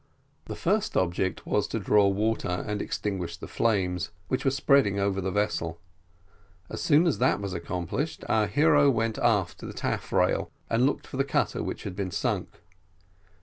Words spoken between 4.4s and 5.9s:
were spreading over the vessel;